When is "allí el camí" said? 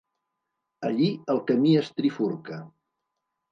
0.89-1.75